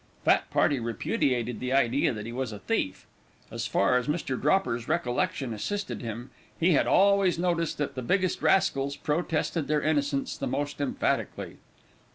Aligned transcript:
Fat 0.25 0.49
party 0.49 0.79
repudiated 0.79 1.59
the 1.59 1.71
idea 1.71 2.11
that 2.11 2.25
he 2.25 2.31
was 2.31 2.51
a 2.51 2.57
thief. 2.57 3.05
As 3.51 3.67
far 3.67 3.97
as 3.97 4.07
Mr. 4.07 4.35
Dropper's 4.41 4.87
recollection 4.87 5.53
assisted 5.53 6.01
him 6.01 6.31
he 6.59 6.71
had 6.71 6.87
always 6.87 7.37
noticed 7.37 7.77
that 7.77 7.93
the 7.93 8.01
biggest 8.01 8.41
rascals 8.41 8.95
protested 8.95 9.67
their 9.67 9.83
innocence 9.83 10.35
the 10.35 10.47
most 10.47 10.81
emphatically. 10.81 11.57